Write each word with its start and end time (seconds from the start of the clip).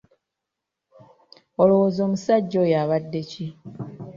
Olowooza 1.61 1.99
omusajja 2.07 2.57
oyo 2.63 2.75
abadde 2.83 3.21
ki? 3.29 3.47